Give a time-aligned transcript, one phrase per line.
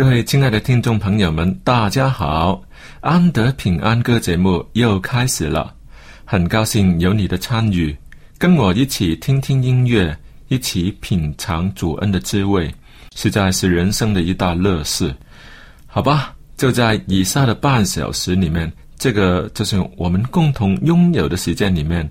[0.00, 2.62] 各位亲爱的听众朋友们，大家好！
[3.00, 5.74] 安德平安歌节目又开始了，
[6.24, 7.94] 很高兴有你的参与，
[8.38, 10.16] 跟我一起听听音乐，
[10.48, 12.74] 一起品尝主恩的滋味，
[13.14, 15.14] 实在是人生的一大乐事。
[15.86, 22.10] 好吧，就在以下的半小时里面，这个就是我们共同拥有的时间里面，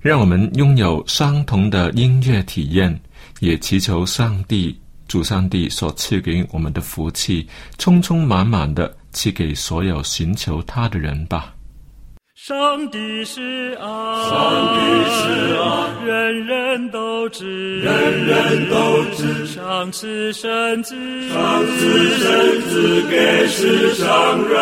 [0.00, 3.00] 让我们拥有相同的音乐体验，
[3.38, 4.76] 也祈求上帝。
[5.08, 7.48] 主上帝所赐给我们的福气，
[7.78, 11.54] 充充满满的赐给所有寻求他的人吧。
[12.36, 13.84] 上帝是爱，
[14.30, 14.38] 上
[14.74, 14.80] 帝
[15.10, 19.44] 是爱，人人都知，人人都知。
[19.46, 20.94] 上次圣子，
[21.30, 24.56] 上次圣子给世上人，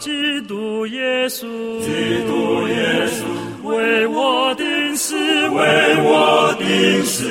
[0.00, 1.46] 基督耶稣，
[1.80, 1.86] 基
[2.26, 3.22] 督耶稣
[3.68, 5.14] 为我定死，
[5.50, 7.24] 为我定死。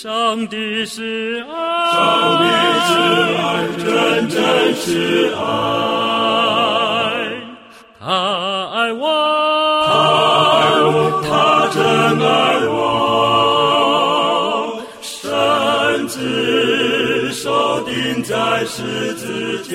[0.00, 1.52] 上帝是爱，
[1.92, 2.44] 上帝
[2.86, 2.94] 是
[3.34, 3.42] 爱，
[3.76, 3.84] 真
[4.28, 4.38] 真
[4.76, 4.86] 是
[5.34, 5.42] 爱。
[7.98, 8.06] 他
[8.74, 9.02] 爱我，
[9.88, 9.90] 他
[10.54, 10.96] 爱我，
[11.28, 11.28] 他
[11.74, 11.82] 真
[12.22, 12.30] 爱
[12.68, 12.78] 我。
[15.02, 19.74] 甚至受钉在十字架。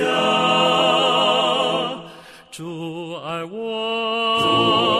[2.49, 4.47] 主爱我，主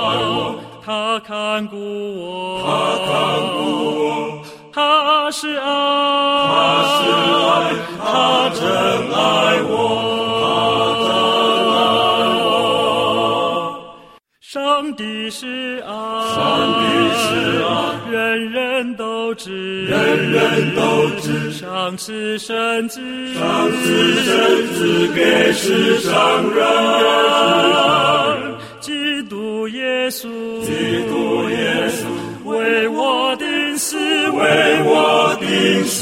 [0.04, 1.78] 爱我，他看顾
[2.20, 2.68] 我，他
[3.06, 3.53] 看顾我。
[5.34, 6.54] 是爱，他
[6.94, 7.02] 是
[7.50, 8.06] 爱，他
[8.54, 9.18] 真爱
[9.68, 9.74] 我，
[10.44, 10.46] 他
[11.02, 11.10] 真
[11.74, 11.76] 爱。
[14.42, 14.54] 上
[14.96, 15.02] 帝
[15.32, 15.42] 是
[15.88, 15.90] 爱，
[16.36, 16.38] 上
[16.78, 16.82] 帝
[17.18, 17.26] 是
[17.64, 17.68] 爱，
[18.12, 18.16] 人
[18.52, 21.52] 人都知，人人都知。
[21.52, 23.02] 上次圣子，
[23.34, 26.14] 上次圣子给世上
[26.54, 26.64] 人，
[28.80, 30.30] 基督耶稣，
[30.62, 32.06] 基督耶稣
[32.46, 33.23] 为我，
[34.44, 35.48] 为我定
[35.86, 35.98] 死。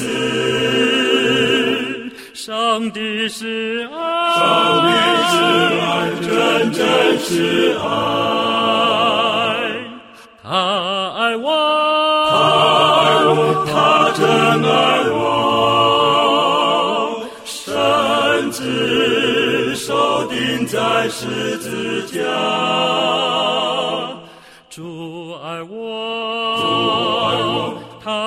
[2.33, 3.95] 上帝是爱，
[4.35, 4.89] 上帝
[5.29, 5.33] 是
[5.79, 5.85] 爱，
[6.21, 6.29] 真
[6.71, 6.81] 真
[7.19, 7.29] 是
[7.77, 8.40] 爱。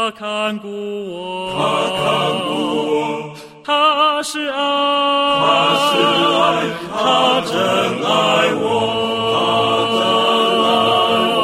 [0.05, 1.65] 他看顾我，他
[1.97, 2.05] 看
[2.45, 2.53] 顾
[2.91, 3.35] 我。
[3.65, 4.55] 他是爱，
[5.41, 5.49] 他
[5.81, 5.97] 是
[6.37, 6.45] 爱，
[6.93, 7.57] 他真
[8.05, 8.69] 爱我，
[9.33, 9.41] 他
[9.95, 10.05] 真
[10.63, 10.69] 爱
[11.39, 11.41] 我。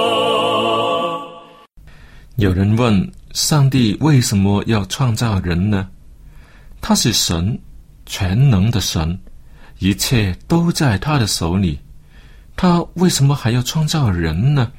[2.36, 5.88] 有人问：上帝为什么要创造人呢？
[6.82, 7.58] 他是神，
[8.04, 9.18] 全能的神，
[9.78, 11.80] 一切都在他的手里。
[12.56, 14.70] 他为什么还要创造人呢？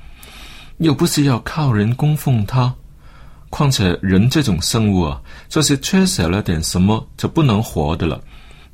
[0.78, 2.76] 又不是要靠人供奉他。
[3.52, 8.20] 况且人这种生物啊，就是缺少了点什么就不能活的了，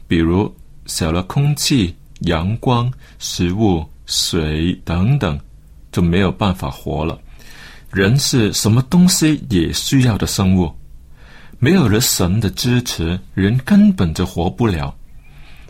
[0.07, 0.49] 比如
[0.85, 2.89] 少了空气、阳光、
[3.19, 5.37] 食物、水等等，
[5.91, 7.19] 就没有办法活了。
[7.91, 10.71] 人是什么东西也需要的生物，
[11.57, 14.95] 没有了神的支持，人根本就活不了。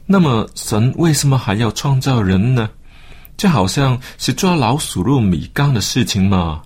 [0.05, 2.69] 那么神为什么还要创造人呢？
[3.37, 6.61] 这好像是抓老鼠入米缸的事情嘛。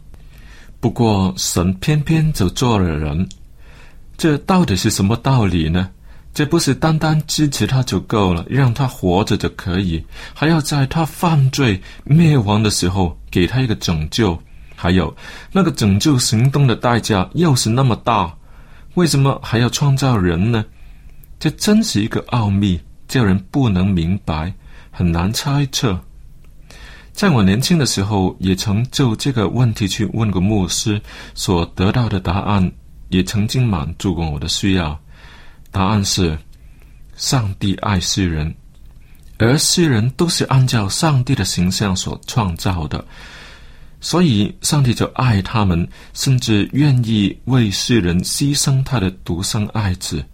[0.81, 3.29] 不过神偏偏就做了人，
[4.17, 5.89] 这到底是什么道理呢？
[6.33, 14.37] 这不是单单支持他就够了，让他活着就可以，还要在他犯罪灭亡的时候给他一个拯救。
[14.75, 15.15] 还有
[15.51, 18.33] 那个拯救行动的代价又是那么大，
[18.95, 20.65] 为什么还要创造人呢？
[21.39, 24.51] 这真是一个奥秘，叫人不能明白，
[24.89, 25.99] 很难猜测。
[27.13, 30.99] 在我年轻的时候，也曾就这个问题去问过牧师，
[31.35, 32.71] 所得到的答案
[33.09, 34.99] 也曾经满足过我的需要。
[35.69, 36.37] 答案是：
[37.15, 38.55] 上帝爱世人，
[39.37, 43.05] 而世人都是按照上帝的形象所创造的，
[43.99, 50.25] 所以上帝就爱他们，甚至愿意为世人牺牲他的独生爱子。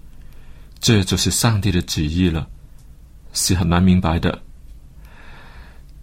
[0.80, 2.48] 这就是上帝的旨意了，
[3.34, 4.42] 是很难明白的。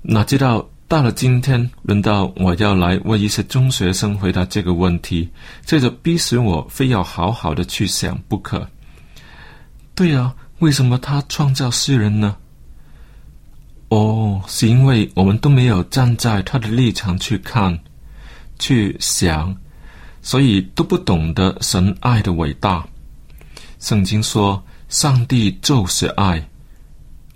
[0.06, 5.27] 哪知道到了今天，轮到我要来为一些中学生回答这个问题，
[5.65, 8.69] 这就逼使我非要好好的去想不可。
[9.95, 12.37] 对啊，为什么他创造世人呢？
[13.89, 17.79] 哦，是因为我们都没有站在他的立场去看、
[18.59, 19.56] 去想，
[20.21, 22.87] 所以都不懂得神爱的伟大。
[23.79, 26.47] 圣经说，上帝就是爱，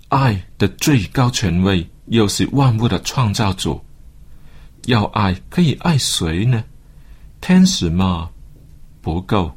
[0.09, 3.79] 爱的最高权威，又是万物的创造主。
[4.85, 6.63] 要爱，可以爱谁呢？
[7.41, 8.29] 天使吗？
[9.01, 9.51] 不够。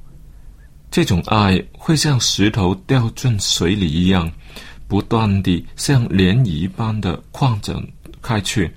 [0.91, 4.31] 这种爱会像石头掉进水里一样，
[4.87, 7.83] 不断地像涟漪般的扩展
[8.21, 8.71] 开去。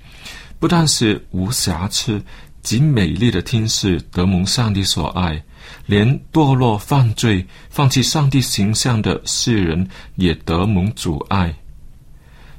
[0.58, 2.22] 不但是无瑕疵、
[2.62, 5.42] 极美丽的天使得蒙上帝所爱，
[5.84, 11.54] 连堕落犯罪、放弃上帝形象的世人也得蒙阻碍。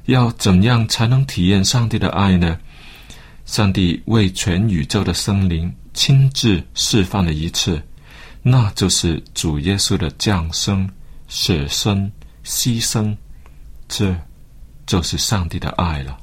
[0.08, 2.58] 要怎样才能体验上帝的爱呢？
[3.44, 7.82] 上帝为全宇宙的生灵亲自示范了一次。
[8.42, 10.88] 那就是主耶稣的降生、
[11.28, 12.10] 舍身、
[12.42, 13.14] 牺牲，
[13.86, 14.16] 这
[14.86, 16.16] 就是上帝的爱了。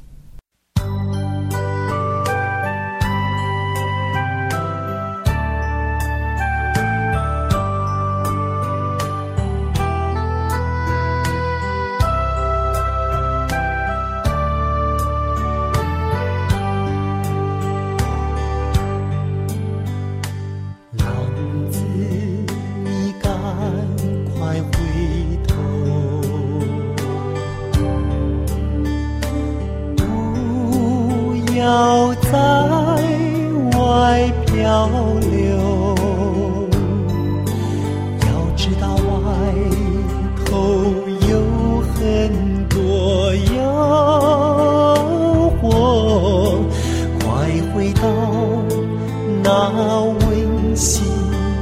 [49.47, 51.05] 那温馨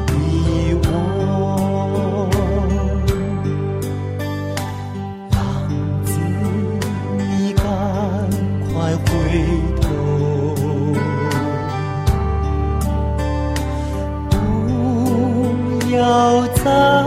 [0.07, 0.13] 的
[0.87, 2.29] 窝
[5.31, 5.35] 浪
[6.05, 6.09] 子
[7.17, 7.61] 你赶
[8.71, 9.03] 快回
[9.81, 9.83] 头
[14.29, 14.33] 不
[15.93, 15.99] 要
[16.63, 17.02] 再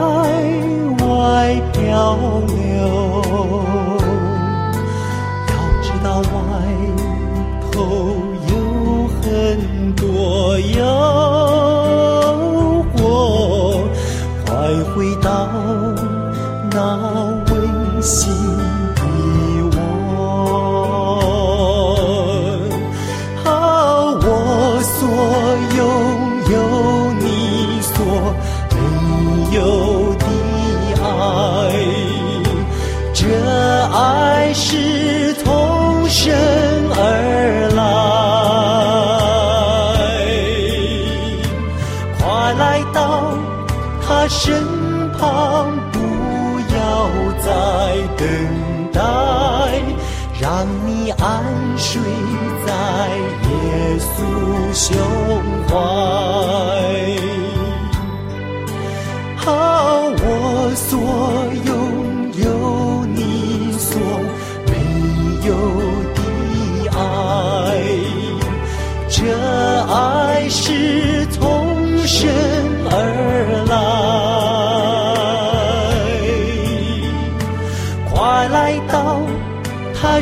[44.38, 44.62] 身
[45.12, 45.98] 旁，不
[46.74, 47.08] 要
[47.42, 47.48] 再
[48.18, 48.22] 等
[48.92, 49.00] 待，
[50.38, 51.42] 让你安
[51.78, 52.02] 睡
[52.66, 52.68] 在
[53.48, 54.14] 耶稣
[54.74, 54.92] 胸
[55.68, 56.75] 怀。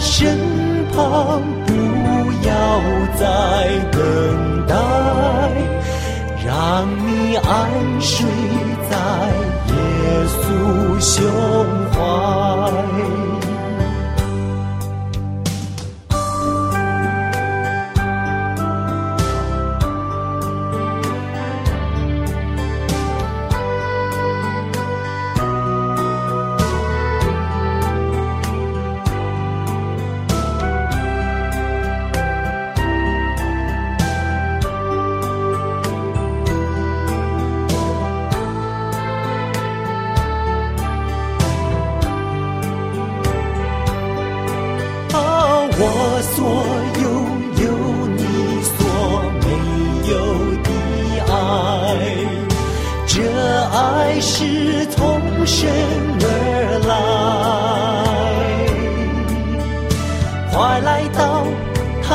[0.06, 0.38] 身
[0.92, 1.72] 旁不
[2.46, 2.52] 要
[3.16, 3.24] 再
[3.90, 4.74] 等待
[6.44, 8.26] 让你安睡
[8.90, 8.98] 在
[9.72, 9.74] 耶
[10.28, 11.63] 稣胸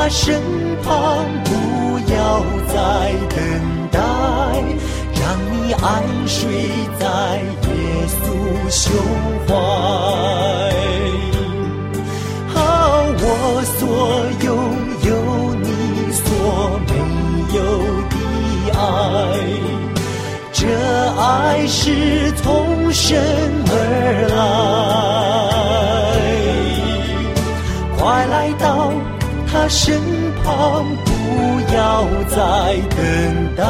[0.01, 0.41] 他身
[0.81, 1.49] 旁，不
[2.13, 2.39] 要
[2.69, 2.73] 再
[3.35, 3.37] 等
[3.91, 3.99] 待，
[5.19, 5.87] 让你安
[6.25, 6.39] 睡
[6.97, 7.05] 在
[7.67, 7.69] 耶
[8.07, 8.17] 稣
[8.69, 8.81] 胸
[9.45, 9.51] 怀。
[12.55, 12.63] 啊，
[13.19, 13.21] 我
[13.77, 13.77] 所
[14.45, 14.47] 拥
[15.03, 15.09] 有，
[15.63, 15.67] 你
[16.13, 16.23] 所
[16.87, 16.91] 没
[17.57, 17.59] 有
[18.09, 18.15] 的
[18.79, 18.81] 爱。
[20.53, 20.63] 这
[21.19, 23.21] 爱是从神
[23.67, 23.71] 而
[24.29, 24.37] 来，
[29.69, 30.01] 身
[30.43, 31.11] 旁，不
[31.75, 32.37] 要再
[32.89, 33.63] 等待，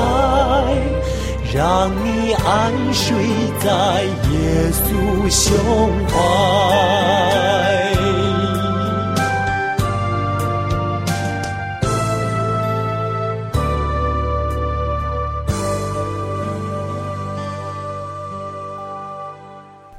[1.54, 3.14] 让你安睡
[3.60, 5.54] 在耶稣胸
[6.08, 6.16] 怀。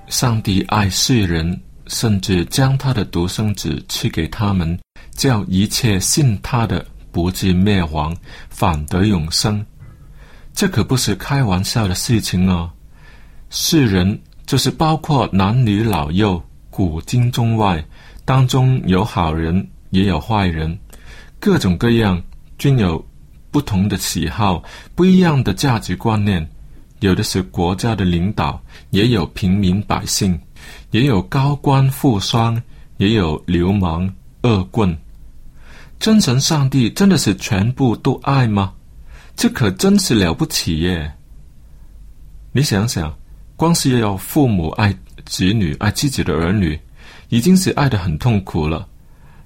[0.09, 4.79] 上帝爱世人，甚至将他的独生子赐给他们，
[5.21, 8.17] 叫一切信他的不至灭亡，
[8.49, 9.63] 反得永生。
[10.55, 12.71] 这可不是开玩笑的事情哦。
[13.51, 17.85] 世人就是包括男女老幼、古今中外，
[18.25, 20.79] 当中有好人也有坏人，
[21.39, 22.23] 各种各样，
[22.57, 23.05] 均有
[23.51, 26.49] 不同的喜好，不一样的价值观念。
[27.01, 28.59] 有的是国家的领导，
[28.89, 30.41] 也有平民百姓，
[30.93, 32.59] 也有高官富商，
[32.97, 34.11] 也有流氓
[34.45, 34.97] 恶棍。
[36.01, 38.73] 真神上帝真的是全部都爱吗？
[39.37, 41.13] 这可真是了不起耶！
[42.53, 43.15] 你想想，
[43.55, 46.81] 光是要父母爱子女、爱自己的儿女，
[47.29, 48.89] 已经是爱的很痛苦了。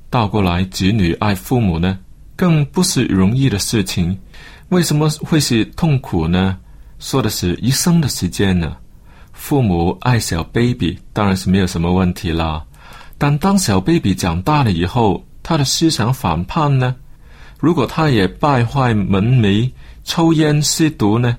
[0.09, 1.99] 倒过来，子女爱父母呢，
[2.37, 4.17] 更不是容易的事情。
[4.69, 6.57] 为什么会是痛苦呢？
[7.01, 8.77] 说的是一生的时间呢。
[9.33, 12.65] 父母爱小 baby 当然是没有什么问题啦，
[13.19, 16.97] 但当小 baby 长大了以后，他的思想反叛呢？
[17.61, 19.71] 如果他也败坏门楣、
[20.03, 21.37] 抽烟吸毒呢？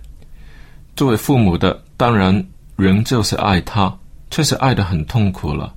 [0.96, 2.48] 作为父母的，当然
[2.78, 3.94] 仍旧是爱他，
[4.30, 5.74] 却是爱的很痛苦了。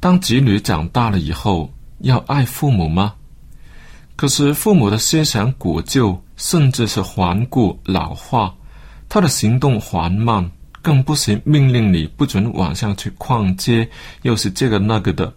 [0.00, 3.14] 当子女长大了以后，要爱父母吗？
[4.16, 8.54] 可是父母的思想古旧，甚至是顽固老化。
[9.08, 10.48] 他的行动缓慢，
[10.80, 13.88] 更不行命令你不准晚上去逛街，
[14.22, 15.32] 又是这个那个的。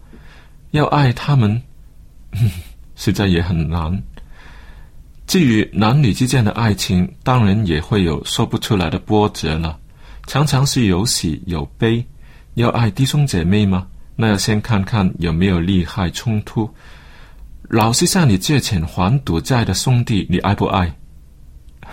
[0.72, 1.60] 要爱他们，
[2.96, 4.02] 实在也很难。
[5.26, 9.78] 至于男女之间的爱情，当然也会有说不出来的波折了。
[10.26, 12.04] 常常是有喜有悲。
[12.54, 13.86] 要爱弟兄姐妹吗？
[14.16, 16.68] 那要先看看有没有利害冲突。
[17.68, 20.92] 老是向你借钱还赌债的兄弟，你爱不爱？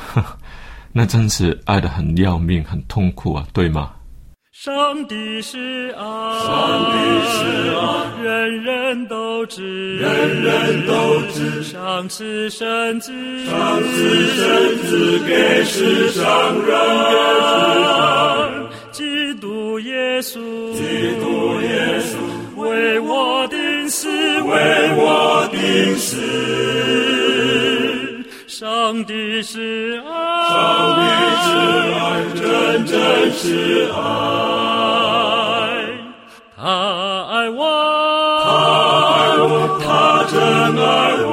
[0.91, 3.91] 那真是爱的很要命，很痛苦啊，对吗？
[4.57, 6.95] 上帝是爱，上帝
[7.27, 7.43] 是
[7.75, 11.61] 爱，人人都知，人人都知。
[11.61, 13.11] 上次圣子，
[13.45, 16.25] 上次圣子给世上
[16.65, 16.73] 人，
[18.93, 20.39] 基督耶稣，
[20.71, 22.15] 基督耶稣
[22.55, 26.15] 为我定死，为我定死。
[28.47, 31.01] 上帝是爱，上帝
[31.43, 31.51] 是
[31.91, 32.95] 爱，真真
[33.33, 34.44] 是爱。
[36.65, 36.71] 他
[37.29, 37.61] 爱我，
[39.85, 40.33] 他，真
[40.75, 41.29] 爱我。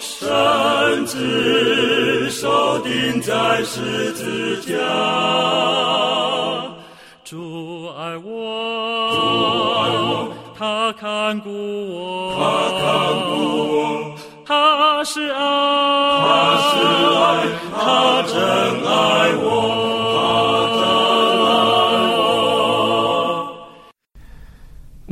[0.00, 4.74] 甚至受钉在十字架。
[7.22, 8.26] 主爱我，
[9.14, 9.18] 主
[9.78, 11.48] 爱我，他看顾
[11.94, 12.42] 我，他
[12.80, 12.84] 看
[13.24, 13.30] 顾
[13.70, 13.78] 我。
[14.44, 14.50] 他
[15.04, 16.26] 是爱，他
[16.58, 16.74] 是
[17.14, 17.24] 爱，
[17.72, 17.78] 他
[18.26, 18.34] 真
[18.84, 18.90] 爱
[19.38, 19.46] 我，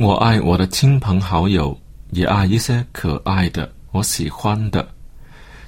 [0.04, 1.74] 我爱我的亲朋好友，
[2.10, 4.86] 也爱一些可爱的、我喜欢的。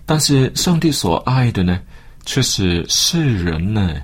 [0.05, 1.81] 但是上帝所爱的呢，
[2.27, 3.97] 却是世人呢。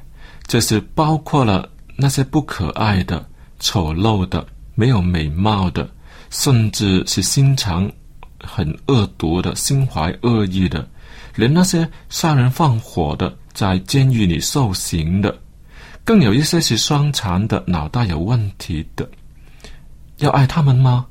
[0.46, 3.22] 这是包括了那些不可爱的、
[3.60, 5.86] 丑陋的、没有美貌的，
[6.30, 7.92] 甚至是心肠。
[8.42, 10.88] 很恶毒的，心怀恶意的，
[11.36, 15.38] 连那些杀人放火的，在监狱里受刑的，
[16.04, 19.06] 更有一些是伤残的，脑袋有问题的，
[20.22, 21.06] 要爱他们吗？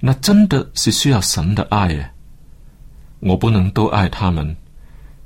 [0.00, 2.10] 那真的是需要神的爱耶！
[3.20, 4.54] 我不能都爱他们，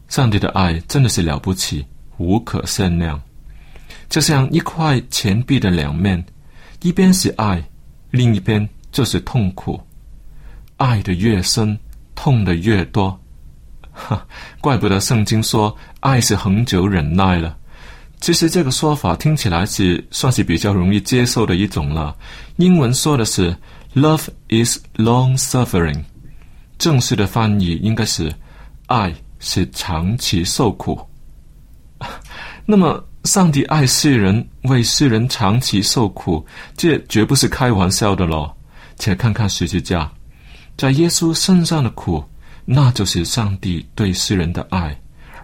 [0.08, 1.84] 上帝的爱真的是了不起，
[2.16, 3.20] 无可限量，
[4.08, 6.24] 就像一块钱币的两面，
[6.80, 7.62] 一边是爱，
[8.10, 9.80] 另一边就是痛苦。
[10.76, 11.76] 爱的越深，
[12.14, 13.20] 痛的越多，
[13.92, 14.24] 哈，
[14.60, 17.57] 怪不得圣经说爱是恒久忍耐了。
[18.20, 22.16] 其实这个说法听起来是算是比较容易接受的一种了。
[22.56, 23.56] 英文说的是
[23.94, 26.02] “Love is long suffering”，
[26.78, 28.32] 正式的翻译应该是
[28.86, 31.00] “爱是长期受苦”。
[32.66, 36.44] 那么，上帝爱世人，为世人长期受苦，
[36.76, 38.50] 这绝不是开玩笑的喽。
[38.98, 40.10] 且看看十字架，
[40.76, 42.22] 在耶稣身上的苦，
[42.64, 44.96] 那就是上帝对世人的爱，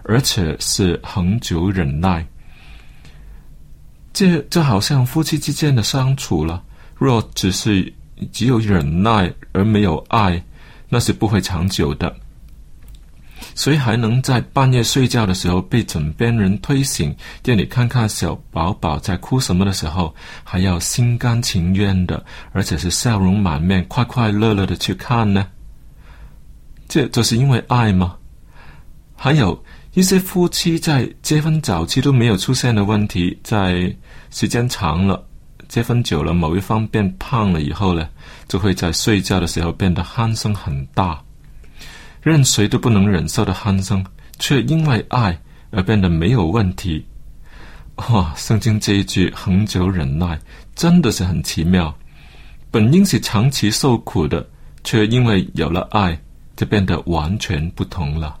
[0.03, 2.25] 而且是恒久忍耐。
[4.15, 6.63] 这就好像夫妻之间的相处了。
[6.95, 7.93] 若只是
[8.31, 10.41] 只有忍耐而没有爱，
[10.87, 12.15] 那是不会长久的。
[13.55, 25.45] 谁还能在半夜睡觉的时候被枕边人推醒，店里看看小宝宝在哭什么的时候，还要心甘情愿的，而且是笑容满面、快快乐乐的去看呢？
[26.87, 28.15] 这就是因为爱吗？
[29.17, 29.61] 还有。
[29.95, 33.95] 一些夫妻在结婚早期都没有出现的问题，在
[34.29, 35.25] 时间长了、
[35.69, 38.09] 结婚久了，某一方变胖了以后呢，
[38.49, 41.23] 就会在睡觉的时候变得鼾声很大，
[42.21, 44.05] 任谁都不能忍受的鼾声，
[44.37, 45.39] 却因为爱
[45.71, 47.05] 而变得没有问题。
[48.09, 48.33] 哇！
[48.35, 50.37] 圣经这一句“恒久忍耐”
[50.75, 51.97] 真的是很奇妙，
[52.69, 54.45] 本应是长期受苦的，
[54.83, 56.19] 却因为有了爱，
[56.57, 58.37] 就变得完全不同了。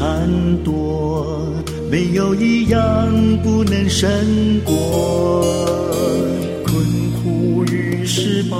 [0.00, 1.46] 然试探多，
[1.90, 2.80] 没有一样
[3.42, 4.08] 不能胜
[4.64, 5.44] 过。
[6.64, 6.74] 困
[7.12, 8.56] 苦与失败，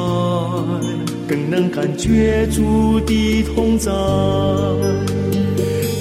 [1.27, 3.91] 更能感觉主的同在。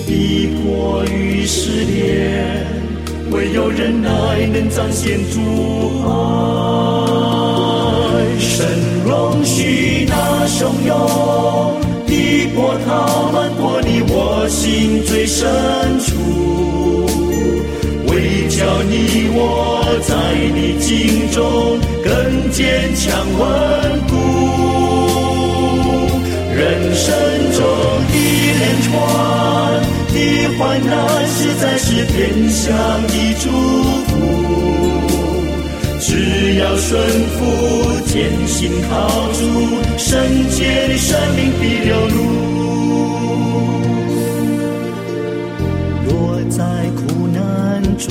[0.06, 2.65] 逼迫与失恋。
[3.32, 4.10] 唯有忍耐
[4.52, 5.39] 能彰显主
[6.04, 6.10] 爱，
[8.39, 8.67] 神
[9.06, 11.88] 容许那汹涌
[12.56, 15.48] 波涛漫过你我心最深
[16.00, 16.10] 处，
[18.08, 19.39] 为叫你我
[20.08, 20.12] 在
[20.56, 23.06] 你境中更坚强
[23.38, 23.42] 稳
[24.08, 24.12] 固，
[26.54, 26.60] 人
[26.96, 27.08] 生
[27.54, 27.60] 中
[28.13, 28.15] 一
[28.60, 28.89] 连串。
[30.12, 30.18] 的
[30.58, 30.92] 患难
[31.28, 32.74] 实在是天下
[33.08, 33.46] 的祝
[34.08, 34.12] 福，
[36.00, 37.00] 只要顺
[37.36, 37.40] 服，
[38.06, 39.40] 坚心靠主，
[39.98, 42.18] 圣洁的生命必流露。
[46.08, 46.10] 若
[46.50, 46.64] 在
[46.96, 48.08] 苦难中，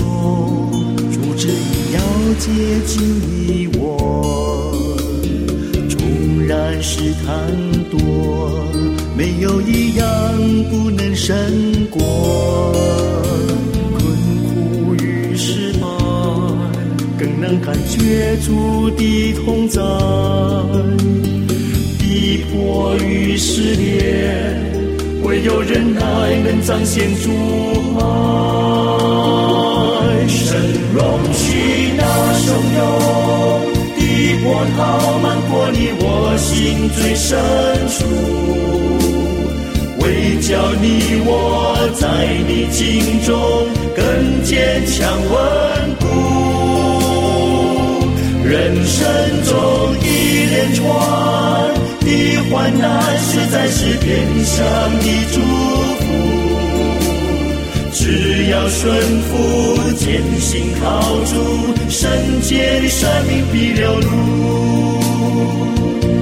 [1.11, 1.98] 主旨意要
[2.38, 2.46] 接
[2.87, 4.77] 近你我，
[5.88, 5.98] 纵
[6.46, 7.27] 然试探
[7.90, 7.98] 多。
[9.16, 10.07] 没有一样
[10.70, 11.35] 不能胜
[11.90, 11.98] 过
[17.48, 19.80] 能感觉主的同在。
[21.98, 24.54] 逼迫与失恋，
[25.22, 26.00] 唯有忍耐
[26.44, 27.30] 能彰显主
[27.98, 28.02] 爱。
[30.28, 30.61] 神
[30.92, 32.44] 容许那汹
[32.76, 32.80] 涌
[33.96, 34.00] 的
[34.42, 34.44] 波
[34.76, 36.04] 涛漫过你我
[36.37, 36.46] 心
[36.90, 37.32] 最深
[37.88, 37.98] 处。
[40.00, 40.04] 为
[40.42, 40.84] 叫你
[41.24, 41.32] 我
[41.98, 42.04] 在
[42.46, 42.78] 你境
[43.24, 43.32] 中
[43.96, 44.04] 更
[44.44, 44.96] 坚强
[45.32, 45.34] 稳，
[48.59, 49.07] 人生
[49.44, 49.55] 中
[50.03, 50.07] 一
[50.51, 50.85] 连串
[52.01, 52.11] 的
[52.51, 54.59] 患难实在是天上
[54.99, 55.40] 的祝
[56.01, 56.05] 福。
[57.92, 58.92] 只要顺
[59.23, 59.33] 服，
[59.97, 60.85] 坚信靠
[61.27, 61.33] 主，
[61.88, 62.11] 圣
[62.42, 64.11] 洁的生命必流露。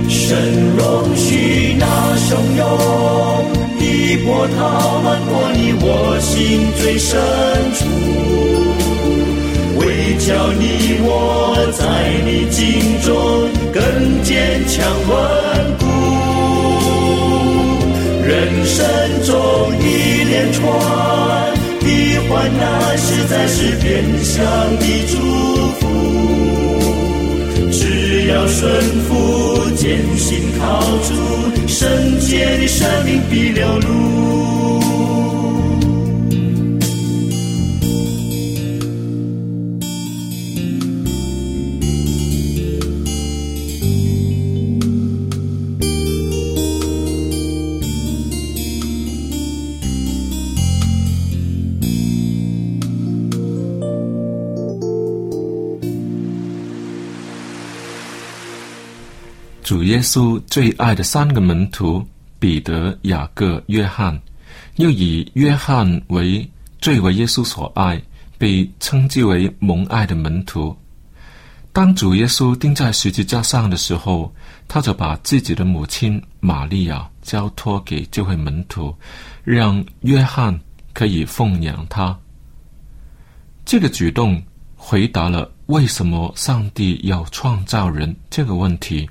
[0.07, 0.37] 神
[0.77, 1.87] 容许那
[2.18, 2.61] 汹涌。
[3.79, 3.83] 的
[4.27, 7.18] 波涛漫过你我心最深
[7.79, 7.81] 处，
[10.26, 11.86] 叫你我在
[12.26, 12.66] 你境
[13.00, 13.14] 中
[13.72, 13.80] 更
[14.24, 15.14] 坚强稳
[15.78, 15.86] 固。
[18.26, 18.34] 人
[18.66, 18.74] 生
[19.22, 19.30] 中
[19.78, 20.58] 一连串
[21.78, 21.86] 的
[22.28, 24.34] 患难，实在是变相
[24.80, 25.14] 的祝
[25.78, 25.80] 福。
[27.70, 29.86] 只要顺服，坚
[30.18, 31.14] 心靠主。
[31.68, 34.45] 圣洁的生命必流露。
[59.66, 62.00] 主耶稣最爱的三个门徒
[62.38, 64.16] 彼得、雅各、约翰，
[64.76, 66.48] 又以约翰为
[66.81, 68.00] 最为耶稣所爱，
[68.38, 70.76] 被称之为蒙爱的门徒。
[71.72, 74.33] 当主耶稣钉在十字架上的时候，
[74.68, 78.94] 他就把自己的母亲玛利亚交托给这位门徒，
[79.42, 80.57] 让约翰
[80.92, 82.16] 可以奉养他。
[83.64, 84.40] 这个举动
[84.76, 89.11] 回答了为什么上帝要创造人这个问题。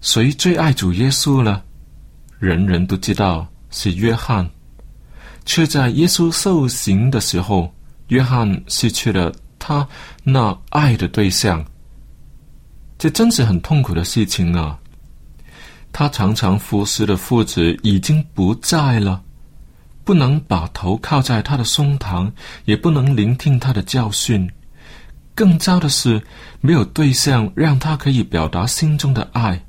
[0.00, 1.60] 谁最爱主耶稣呢？
[2.38, 4.48] 人人都知道是约翰，
[5.44, 7.74] 却在耶稣受刑的时候，
[8.08, 9.32] 约翰失去了。
[9.58, 9.86] 他
[10.22, 11.62] 那爱的对象，
[12.96, 14.78] 这真是很痛苦的事情啊！
[15.92, 19.20] 他常常服侍的父子已经不在了，
[20.04, 22.30] 不能把头靠在他的胸膛，
[22.64, 24.48] 也不能聆听他的教训。
[25.34, 26.22] 更糟的是，
[26.60, 29.60] 没有对象让他可以表达心中的爱。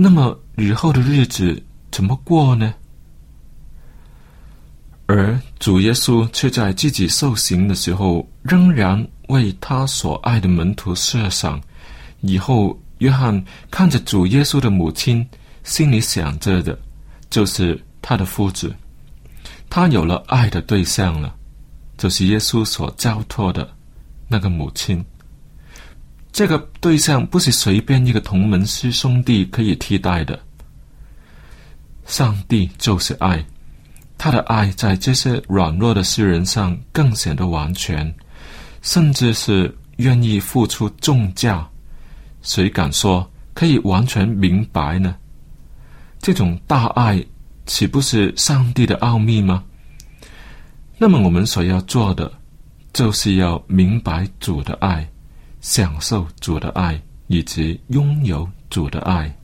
[0.00, 2.72] 那么以后的日子怎么过呢？
[5.06, 11.60] 而主耶稣却在自己受刑的时候，仍然为他所爱的门徒设想。
[12.20, 15.28] 以后，约翰看着主耶稣的母亲，
[15.64, 16.78] 心里想着的，
[17.28, 18.72] 就是他的夫子。
[19.68, 21.34] 他有了爱的对象了，
[21.96, 23.68] 就是耶稣所交托的
[24.28, 25.04] 那个母亲。
[26.38, 30.38] 这个对象不是随便一个同门师兄弟可以替代的。
[32.06, 33.44] 上帝就是爱。
[34.16, 38.14] 他的爱在这些软弱的世人上更显得完全，
[38.82, 41.68] 甚至是愿意付出重价。
[42.40, 45.16] 谁敢说可以完全明白呢？
[46.20, 47.20] 这种大爱
[47.66, 49.64] 岂不是上帝的奥秘吗？
[50.98, 52.32] 那么我们所要做的，
[52.92, 55.04] 就是要明白主的爱，
[55.60, 59.34] 享受主的爱，以及拥有主的爱。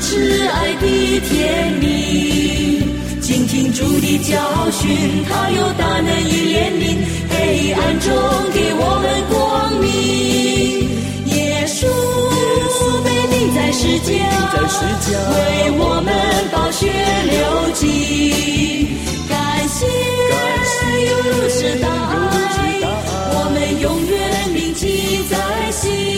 [0.00, 0.86] 挚爱的
[1.20, 2.82] 甜蜜，
[3.20, 4.38] 倾听主的教
[4.70, 4.88] 训，
[5.28, 6.96] 他有大能与怜悯，
[7.28, 8.06] 黑暗中
[8.54, 9.36] 给我们光
[9.80, 9.86] 明。
[11.26, 11.36] 耶
[11.66, 11.86] 稣
[13.04, 14.08] 被钉在世架，
[15.34, 15.36] 为
[15.78, 16.08] 我们
[16.50, 16.80] 宝血
[17.28, 17.36] 流
[17.74, 17.82] 尽，
[19.28, 19.36] 感
[19.68, 19.84] 谢
[21.06, 21.86] 有如此大
[25.80, 26.17] 在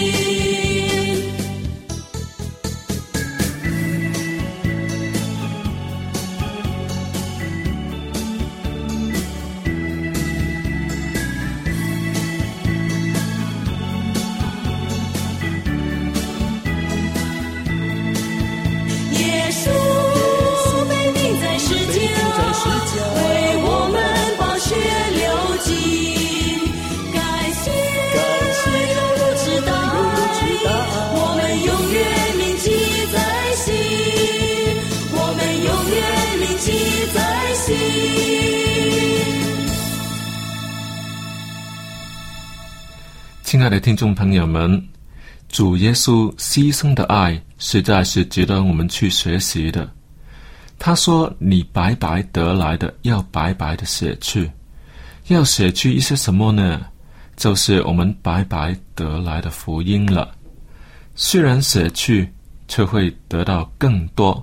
[43.60, 44.82] 亲爱的听众朋友们，
[45.50, 49.86] 主耶稣牺牲的爱实在是值得我们去学习的。
[50.78, 54.50] 他说：“你白白得来的，要白白的舍去。
[55.26, 56.80] 要舍去一些什么呢？
[57.36, 60.34] 就是我们白白得来的福音了。
[61.14, 62.32] 虽然舍去，
[62.66, 64.42] 却会得到更多。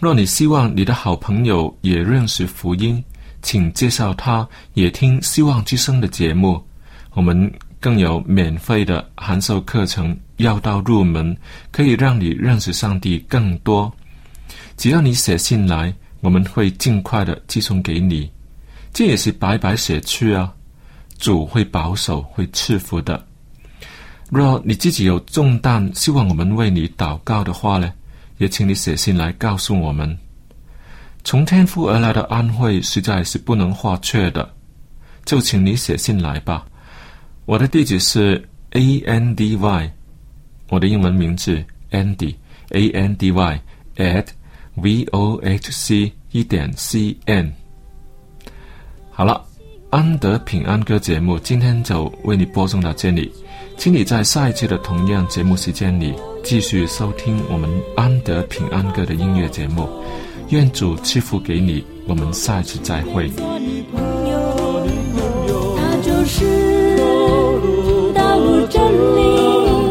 [0.00, 3.04] 若你希望你的好朋友也认识福音，
[3.42, 6.66] 请介绍他也听希望之声的节目。
[7.12, 7.52] 我们。”
[7.84, 11.36] 更有免费的函授课程，要到入门，
[11.70, 13.92] 可以让你认识上帝更多。
[14.78, 15.92] 只要你写信来，
[16.22, 18.30] 我们会尽快的寄送给你。
[18.90, 20.50] 这也是白白写去啊，
[21.18, 23.22] 主会保守，会赐福的。
[24.30, 27.92] 若你自己有重担，希望我们为你祷告的话呢，
[28.38, 30.18] 也请你写信来告诉我们。
[31.22, 34.50] 从天父而来的安慰实在是不能或缺的，
[35.26, 36.64] 就请你写信来吧。
[37.46, 39.92] 我的地址是 a n d y
[40.70, 42.34] 我的英文名字 Andy
[42.70, 43.60] A N D Y
[43.96, 44.26] at
[44.76, 47.52] v o h c 一点 c n。
[49.10, 49.44] 好了，
[49.90, 53.30] 安德平安歌节目今天就为你播送到这里，
[53.76, 59.88] 请你在下一期的同样节目时间里继续收听我们安德平安歌的音乐节目。
[60.48, 63.30] 愿主赐福给你，我们下一次再会。
[68.74, 68.82] 真
[69.14, 69.22] 理，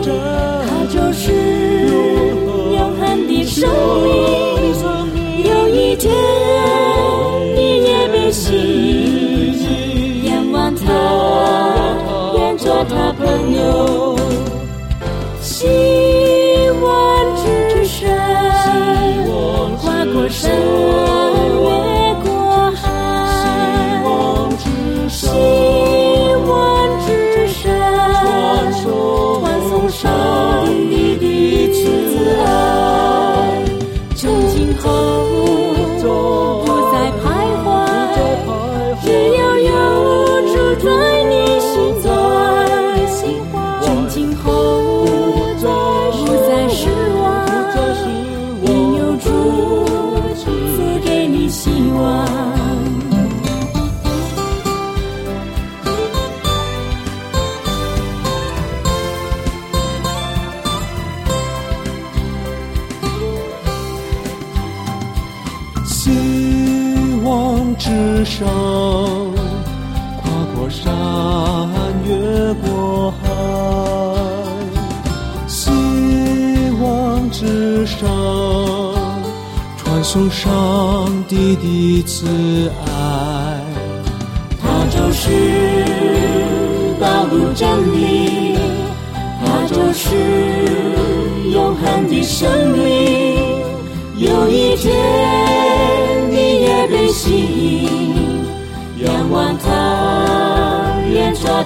[0.03, 1.31] 它就是
[2.75, 3.61] 永恒的生
[4.03, 4.11] 命。
[5.45, 6.11] 有一天
[7.55, 8.51] 你也被吸
[9.63, 10.83] 引，仰望他，
[12.35, 14.17] 愿做他朋友。
[15.39, 15.65] 希
[16.81, 16.85] 望
[17.37, 18.01] 之神，
[19.77, 20.51] 跨过山，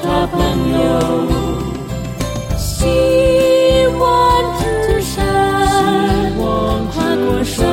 [0.03, 0.37] 他朋
[0.71, 0.85] 友。
[2.57, 2.85] 希
[3.99, 4.01] 望
[4.59, 6.45] 之山，跨
[7.15, 7.65] 过山，